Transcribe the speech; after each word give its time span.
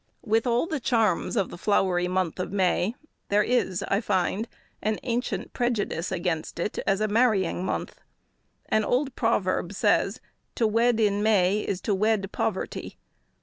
With 0.25 0.47
all 0.47 0.65
the 0.65 0.79
charms 0.79 1.35
of 1.37 1.51
the 1.51 1.59
flowery 1.59 2.07
month 2.07 2.39
of 2.39 2.51
May, 2.51 2.95
there 3.29 3.43
is, 3.43 3.83
I 3.87 4.01
find, 4.01 4.47
an 4.81 4.97
ancient 5.03 5.53
prejudice 5.53 6.11
against 6.11 6.57
it 6.59 6.79
as 6.87 7.01
a 7.01 7.07
marrying 7.07 7.63
month. 7.63 8.01
An 8.67 8.83
old 8.83 9.15
proverb 9.15 9.73
says, 9.73 10.19
"To 10.55 10.65
wed 10.65 10.99
in 10.99 11.21
May, 11.21 11.59
is 11.59 11.81
to 11.81 11.93
wed 11.93 12.31
poverty." 12.31 12.97